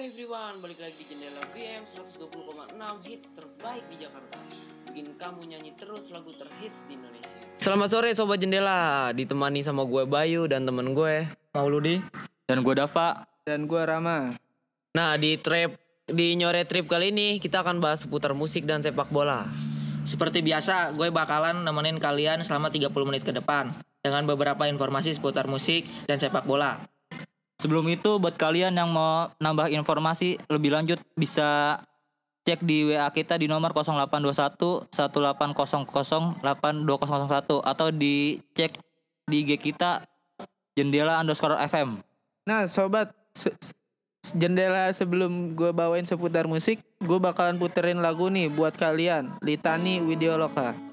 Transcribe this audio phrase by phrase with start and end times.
[0.00, 2.32] everyone, balik lagi di Jendela VM 120,6
[3.04, 4.40] hits terbaik di Jakarta
[4.88, 10.08] Bikin kamu nyanyi terus lagu terhits di Indonesia Selamat sore Sobat Jendela, ditemani sama gue
[10.08, 12.00] Bayu dan temen gue Mauludi
[12.48, 13.28] Dan gue Dava.
[13.44, 14.32] Dan gua Rama.
[14.96, 15.76] Nah di trip,
[16.08, 19.52] di nyore trip kali ini kita akan bahas seputar musik dan sepak bola
[20.08, 25.44] Seperti biasa, gue bakalan nemenin kalian selama 30 menit ke depan dengan beberapa informasi seputar
[25.44, 26.80] musik dan sepak bola.
[27.60, 31.76] Sebelum itu, buat kalian yang mau nambah informasi lebih lanjut bisa
[32.48, 36.40] cek di WA kita di nomor 0821 1800 8201
[37.60, 38.72] atau dicek
[39.28, 40.08] di IG kita
[40.72, 42.00] jendela underscore FM.
[42.48, 43.12] Nah, sobat,
[44.32, 49.36] jendela sebelum gua bawain seputar musik, gua bakalan puterin lagu nih buat kalian.
[49.44, 50.89] Litani Widioloka.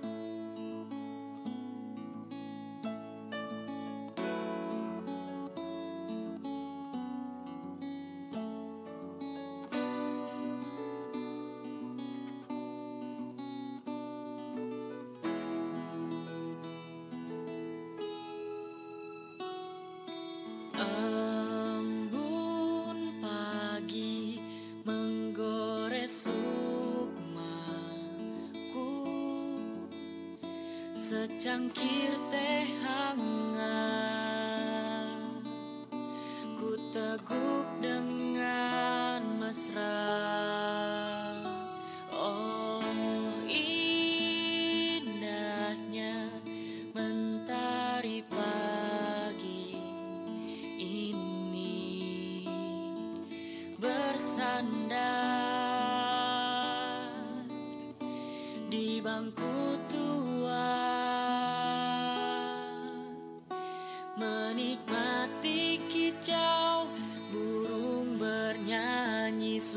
[31.47, 33.46] Secangkir teh hangat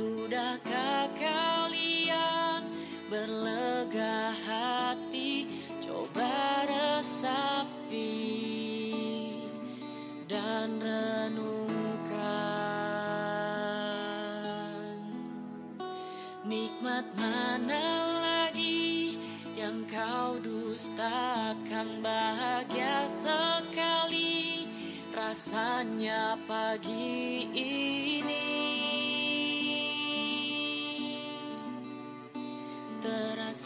[0.00, 2.64] sudahkah kalian
[3.12, 5.44] berlega hati?
[5.84, 8.16] Coba resapi
[10.24, 11.44] dan renungkan.
[16.48, 17.84] Nikmat mana
[18.24, 19.20] lagi
[19.52, 22.00] yang kau dustakan?
[22.00, 24.64] Bahagia sekali
[25.12, 27.99] rasanya pagi ini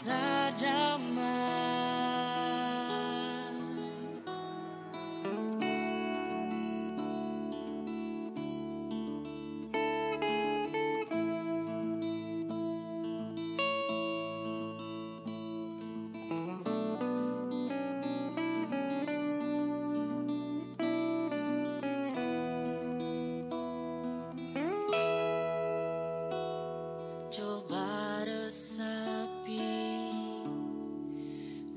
[0.05, 1.64] terasa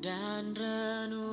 [0.08, 1.27] dan renungkan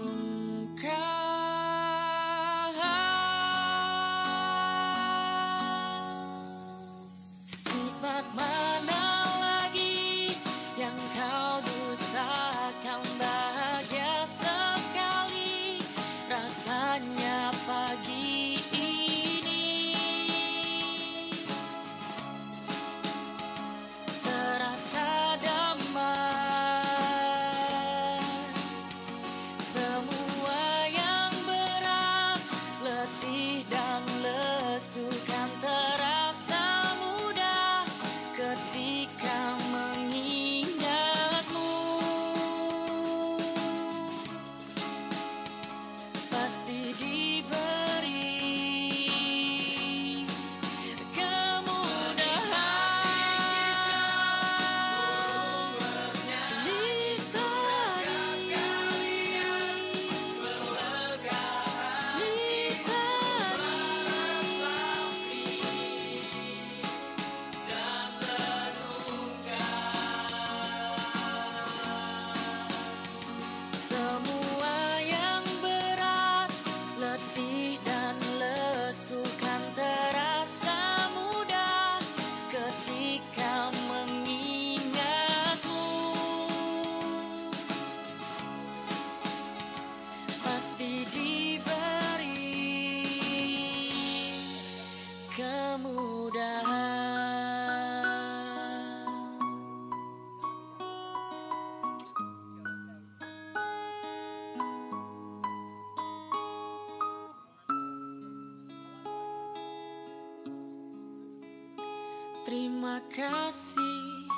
[112.55, 114.31] Terima kasih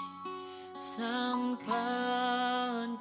[0.73, 2.97] Sang Pencipta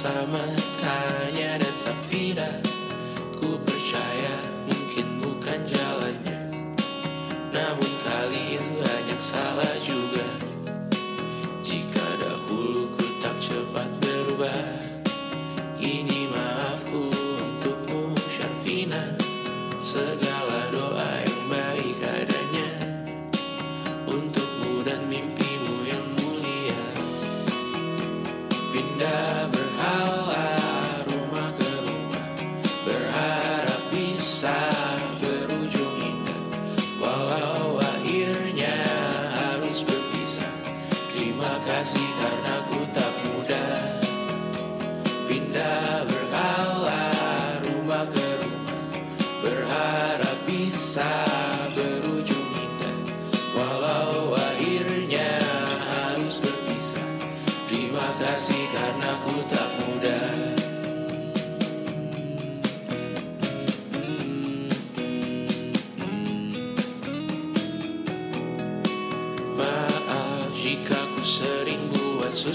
[0.00, 0.40] bersama
[0.80, 2.48] Tanya dan Safira.
[3.36, 6.40] Ku percaya mungkin bukan jalannya.
[7.52, 10.24] Namun kalian banyak salah juga.
[11.60, 14.88] Jika dahulu ku tak cepat berubah
[15.76, 19.04] Ini maafku untukmu Syarfina.
[19.84, 20.89] Segala doa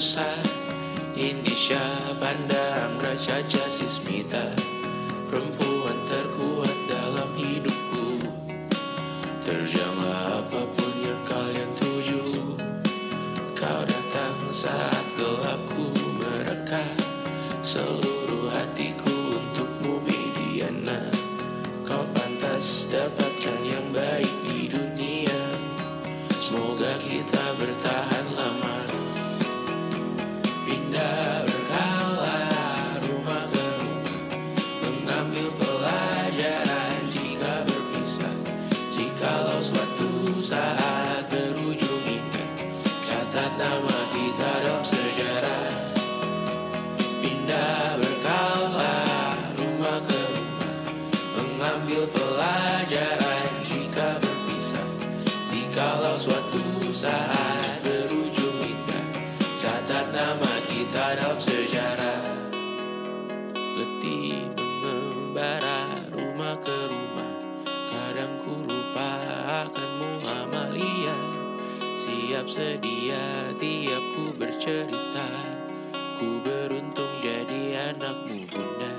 [0.06, 0.38] buat susah
[1.18, 1.82] Indisha,
[2.22, 4.54] Banda, Anggra, Caca, Sismita
[5.26, 8.22] Perempuan terkuat dalam hidupku.
[9.42, 12.22] Terjanglah apa pun yang kalian tuju
[13.58, 14.95] Kau datang saat
[60.96, 62.24] kita dalam sejarah.
[63.52, 67.36] Letih mengembara rumah ke rumah.
[67.68, 69.20] Kadang ku lupa
[69.68, 71.20] akanmu Amalia.
[72.00, 75.28] Siap sedia tiap ku bercerita.
[76.16, 78.95] Ku beruntung jadi anakmu bunda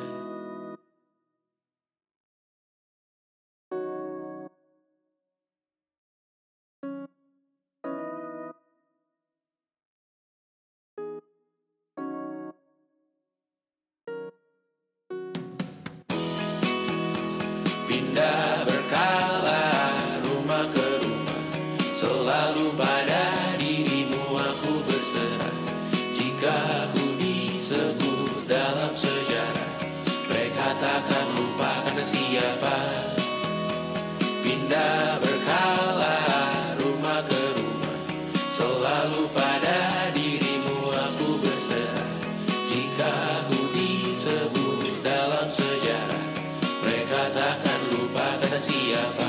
[48.56, 49.28] kata siapa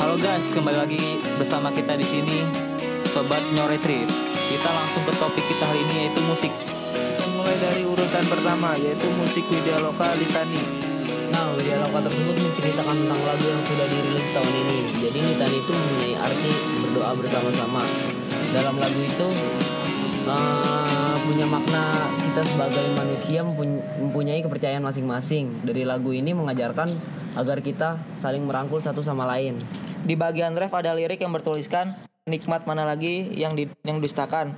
[0.00, 2.40] Halo guys, kembali lagi bersama kita di sini
[3.12, 4.08] Sobat Nyore Trip.
[4.48, 6.52] Kita langsung ke topik kita hari ini yaitu musik.
[6.64, 10.79] Kita mulai dari urutan pertama yaitu musik Widya Loka Litani.
[11.60, 14.78] Widya Loka tersebut menceritakan tentang lagu yang sudah dirilis tahun ini.
[14.96, 17.82] Jadi Nitani itu mempunyai arti berdoa bersama-sama.
[18.56, 19.28] Dalam lagu itu
[20.24, 25.60] eh, punya makna kita sebagai manusia mempuny- mempunyai kepercayaan masing-masing.
[25.60, 26.96] Dari lagu ini mengajarkan
[27.36, 29.60] agar kita saling merangkul satu sama lain.
[30.00, 31.92] Di bagian ref ada lirik yang bertuliskan
[32.24, 34.56] nikmat mana lagi yang di, yang dustakan.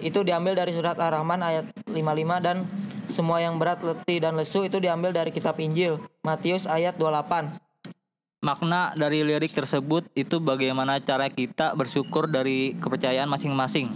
[0.00, 2.64] Itu diambil dari surat Ar-Rahman ayat 55 dan
[3.08, 7.58] semua yang berat, letih, dan lesu itu diambil dari kitab Injil, Matius ayat 28.
[8.44, 13.90] Makna dari lirik tersebut itu bagaimana cara kita bersyukur dari kepercayaan masing-masing.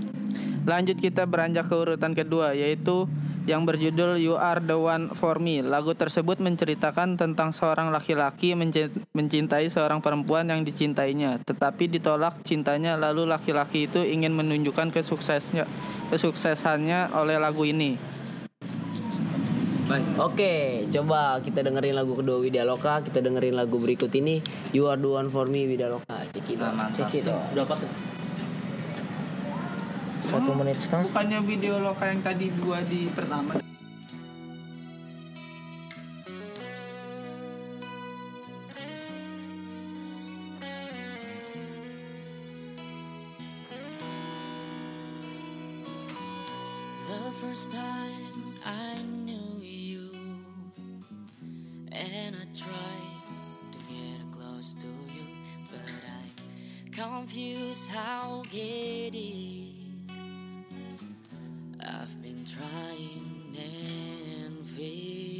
[0.64, 3.06] Lanjut kita beranjak ke urutan kedua yaitu
[3.48, 5.64] yang berjudul You Are the One for Me.
[5.64, 12.94] Lagu tersebut menceritakan tentang seorang laki-laki menci- mencintai seorang perempuan yang dicintainya, tetapi ditolak cintanya
[13.00, 15.64] lalu laki-laki itu ingin menunjukkan kesuksesnya
[16.12, 17.96] kesuksesannya oleh lagu ini.
[20.22, 23.02] Oke, coba kita dengerin lagu kedua Widya Loka.
[23.02, 24.38] Kita dengerin lagu berikut ini
[24.70, 26.22] You Are The One For Me Widya Loka.
[26.30, 26.94] Cek it out.
[26.94, 27.50] Cek out.
[27.50, 27.90] Berapa tuh?
[30.30, 31.10] Satu menit setengah.
[31.10, 33.58] Bukannya video loka yang tadi dua di pertama.
[47.10, 49.59] The first time I knew
[51.92, 55.24] and I tried to get close to you,
[55.70, 59.74] but I confused how get it.
[61.80, 65.39] I've been trying and failed.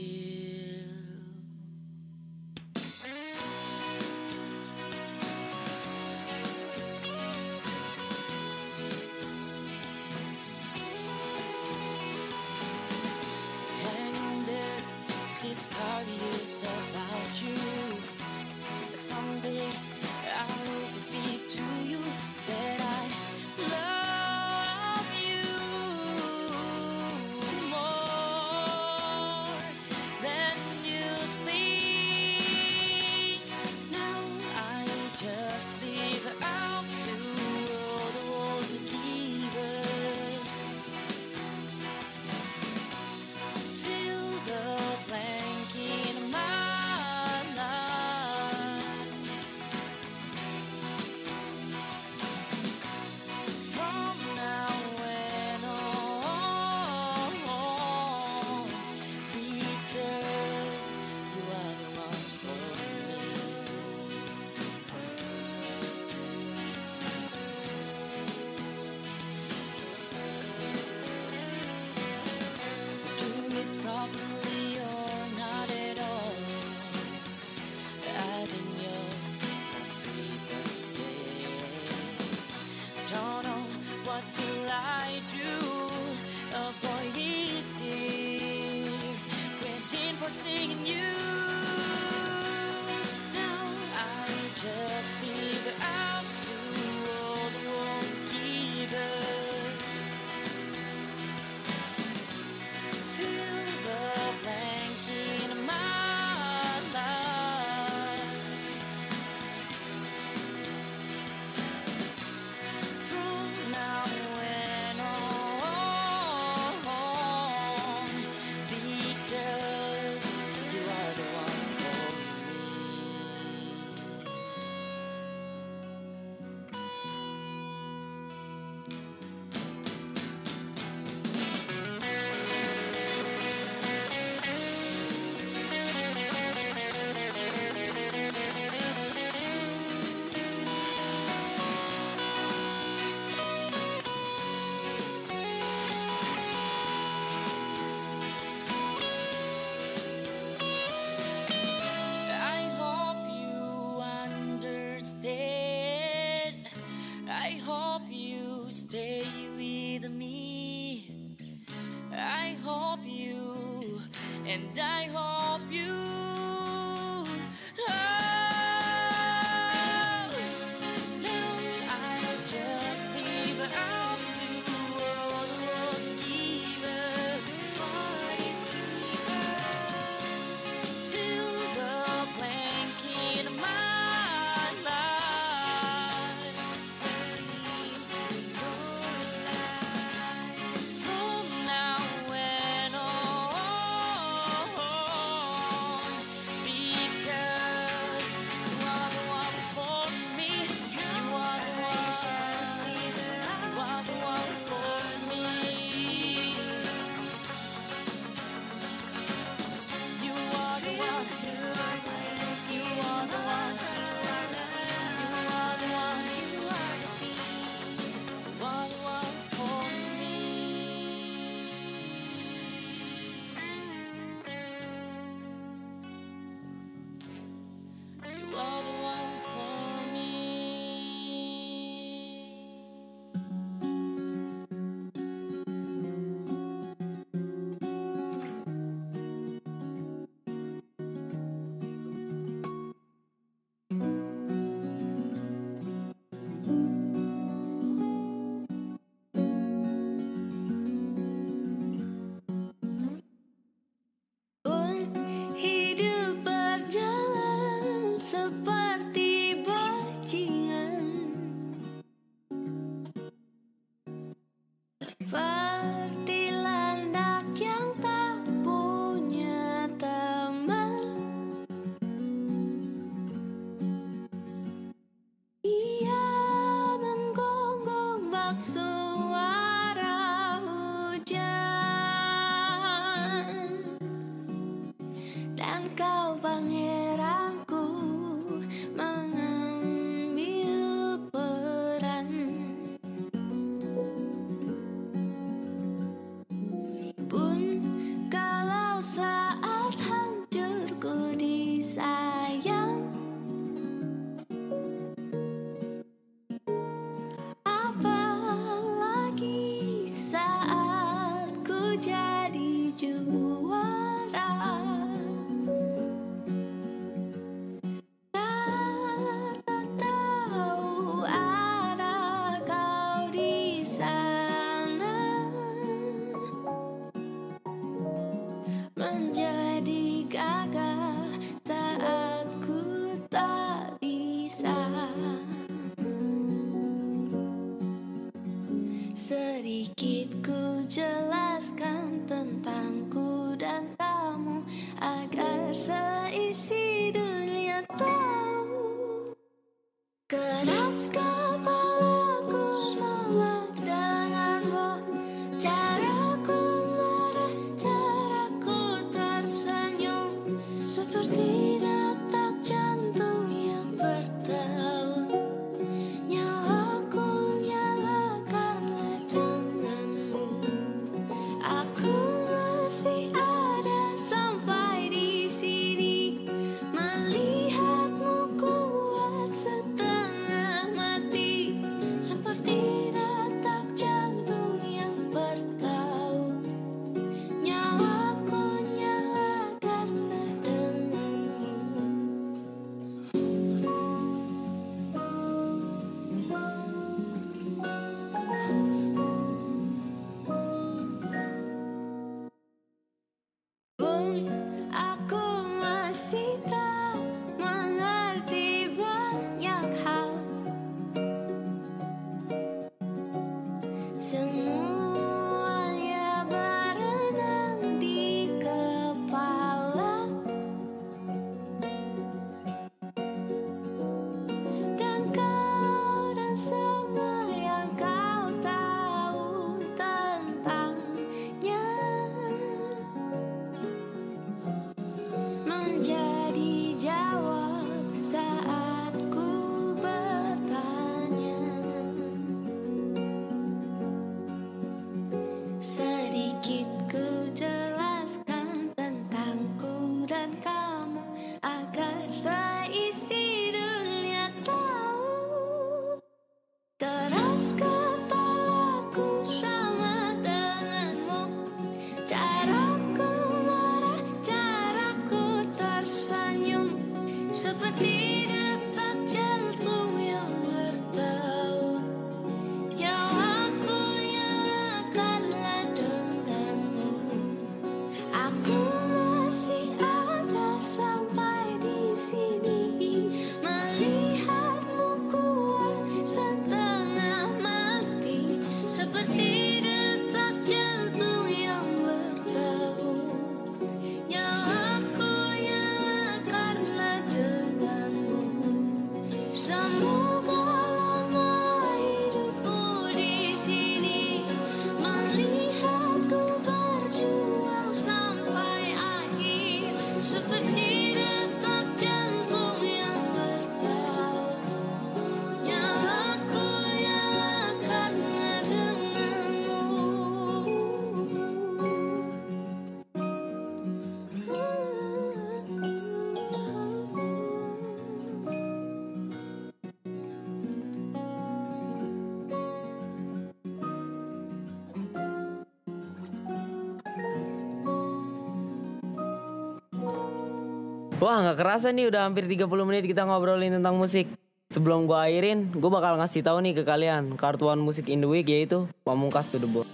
[541.20, 544.32] Wah nggak kerasa nih udah hampir 30 menit kita ngobrolin tentang musik.
[544.72, 548.48] Sebelum gue airin, gue bakal ngasih tahu nih ke kalian kartuan musik in the week
[548.48, 549.89] yaitu Pamungkas to the Bone.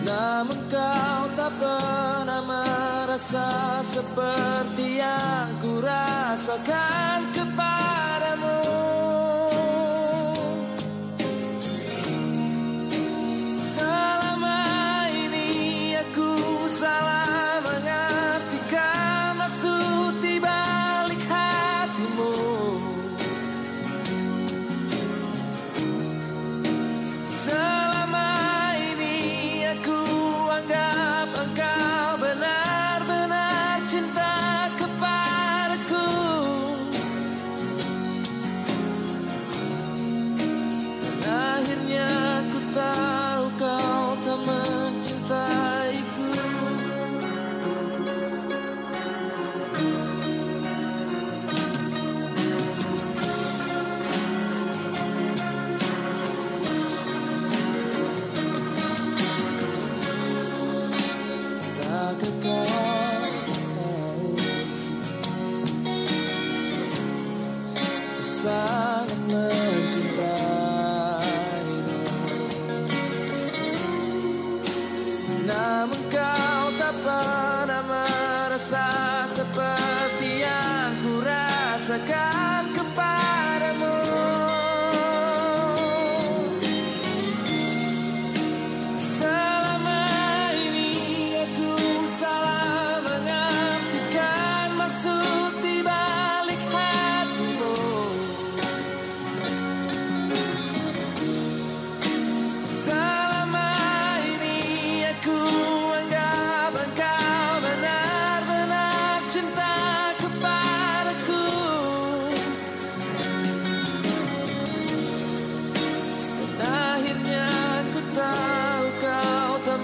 [0.00, 3.48] Namun kau tak pernah merasa
[3.84, 8.60] seperti yang ku rasakan kepadamu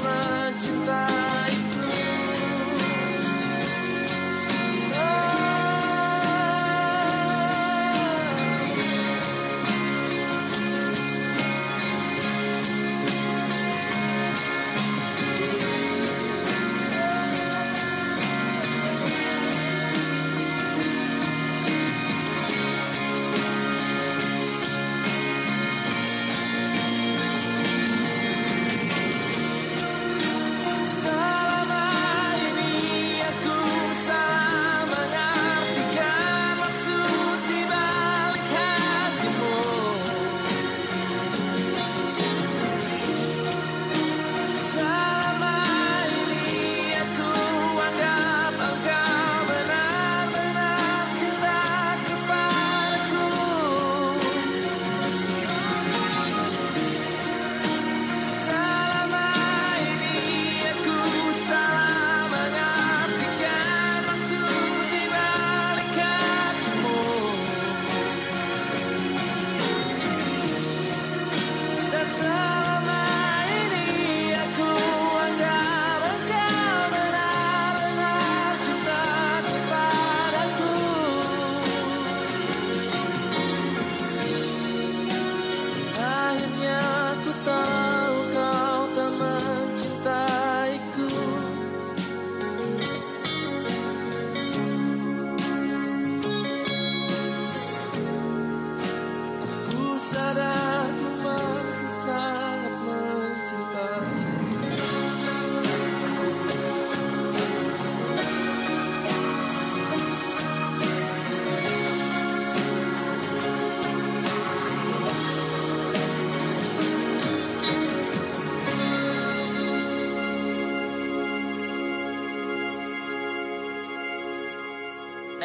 [0.06, 1.35] kau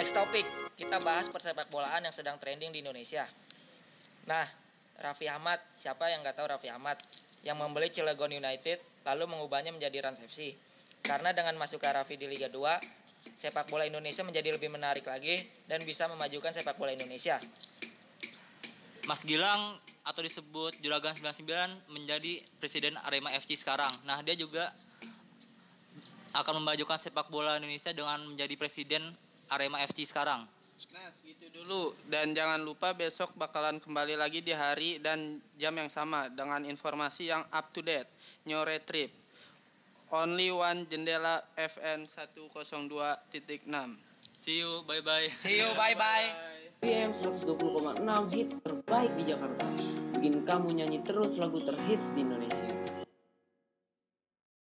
[0.02, 0.50] Next topik,
[0.82, 3.22] kita bahas persepak bolaan yang sedang trending di Indonesia.
[4.26, 4.42] Nah,
[4.98, 6.98] Raffi Ahmad, siapa yang nggak tahu Raffi Ahmad?
[7.46, 10.58] Yang membeli Cilegon United lalu mengubahnya menjadi Rans FC.
[11.06, 12.82] Karena dengan masuknya Raffi di Liga 2,
[13.38, 15.38] sepak bola Indonesia menjadi lebih menarik lagi
[15.70, 17.38] dan bisa memajukan sepak bola Indonesia.
[19.06, 23.94] Mas Gilang atau disebut Juragan 99 menjadi presiden Arema FC sekarang.
[24.10, 24.66] Nah, dia juga
[26.34, 30.48] akan memajukan sepak bola Indonesia dengan menjadi presiden Arema FC sekarang.
[30.92, 35.92] Nah, segitu dulu dan jangan lupa besok bakalan kembali lagi di hari dan jam yang
[35.92, 38.08] sama dengan informasi yang up to date.
[38.48, 39.12] Nyore Trip.
[40.12, 43.70] Only one jendela FN 102.6.
[44.42, 45.30] See you, bye bye.
[45.30, 46.28] See you, bye bye.
[46.82, 49.64] FM 120,6 hits terbaik di Jakarta.
[50.18, 52.81] Bikin kamu nyanyi terus lagu terhits di Indonesia.